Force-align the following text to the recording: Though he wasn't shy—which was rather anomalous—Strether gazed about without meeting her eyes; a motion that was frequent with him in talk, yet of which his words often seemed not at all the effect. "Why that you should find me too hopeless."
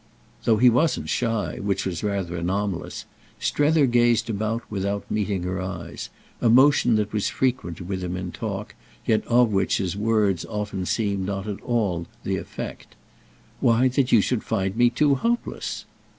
Though 0.45 0.57
he 0.57 0.67
wasn't 0.67 1.09
shy—which 1.09 1.85
was 1.85 2.03
rather 2.03 2.35
anomalous—Strether 2.35 3.85
gazed 3.85 4.31
about 4.31 4.63
without 4.67 5.05
meeting 5.11 5.43
her 5.43 5.61
eyes; 5.61 6.09
a 6.41 6.49
motion 6.49 6.95
that 6.95 7.13
was 7.13 7.29
frequent 7.29 7.79
with 7.81 8.03
him 8.03 8.17
in 8.17 8.31
talk, 8.31 8.73
yet 9.05 9.23
of 9.27 9.53
which 9.53 9.77
his 9.77 9.95
words 9.95 10.43
often 10.45 10.87
seemed 10.87 11.27
not 11.27 11.47
at 11.47 11.61
all 11.61 12.07
the 12.23 12.37
effect. 12.37 12.95
"Why 13.59 13.89
that 13.89 14.11
you 14.11 14.21
should 14.21 14.43
find 14.43 14.75
me 14.75 14.89
too 14.89 15.13
hopeless." 15.13 15.85